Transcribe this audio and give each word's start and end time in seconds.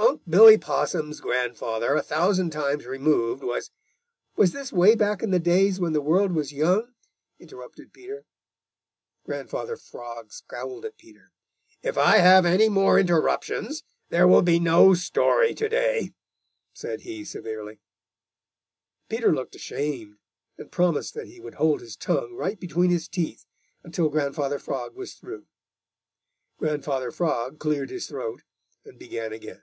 Unc' 0.00 0.22
Billy 0.30 0.56
Possum's 0.58 1.20
grandfather 1.20 1.94
a 1.94 2.02
thousand 2.02 2.50
times 2.50 2.86
removed 2.86 3.42
was" 3.42 3.70
"Was 4.36 4.52
this 4.52 4.72
way 4.72 4.94
back 4.94 5.22
in 5.24 5.30
the 5.32 5.38
days 5.40 5.80
when 5.80 5.92
the 5.94 6.00
world 6.02 6.32
was 6.32 6.52
young?" 6.52 6.92
interrupted 7.40 7.92
Peter. 7.94 8.24
Grandfather 9.24 9.74
Frog 9.76 10.30
scowled 10.32 10.84
at 10.84 10.98
Peter. 10.98 11.32
"If 11.82 11.96
I 11.98 12.18
have 12.18 12.44
any 12.46 12.68
more 12.68 12.98
interruptions, 13.00 13.82
there 14.10 14.28
will 14.28 14.40
be 14.42 14.60
no 14.60 14.92
story 14.94 15.52
to 15.54 15.68
day" 15.68 16.12
said 16.74 17.00
he 17.00 17.24
severely. 17.24 17.80
Peter 19.08 19.34
looked 19.34 19.56
ashamed 19.56 20.18
and 20.58 20.70
promised 20.70 21.14
that 21.14 21.26
he 21.28 21.40
would 21.40 21.54
hold 21.56 21.80
his 21.80 21.96
tongue 21.96 22.34
right 22.34 22.60
between 22.60 22.90
his 22.90 23.08
teeth 23.08 23.46
until 23.82 24.10
Grandfather 24.10 24.58
Frog 24.60 24.94
was 24.94 25.14
through. 25.14 25.46
Grandfather 26.58 27.10
Frog 27.10 27.58
cleared 27.58 27.88
his 27.90 28.06
throat 28.08 28.42
and 28.84 28.96
began 28.98 29.32
again. 29.32 29.62